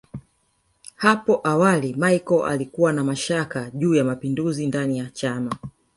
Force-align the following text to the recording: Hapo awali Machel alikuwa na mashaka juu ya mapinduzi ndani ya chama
Hapo 0.95 1.41
awali 1.43 1.93
Machel 1.93 2.43
alikuwa 2.47 2.93
na 2.93 3.03
mashaka 3.03 3.69
juu 3.73 3.95
ya 3.95 4.03
mapinduzi 4.03 4.67
ndani 4.67 4.97
ya 4.97 5.05
chama 5.05 5.55